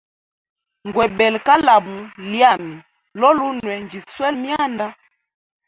[0.87, 1.97] Ngwebele kalamu
[2.31, 2.75] lyami
[3.19, 4.87] lolunwe, ndjiswele myanda.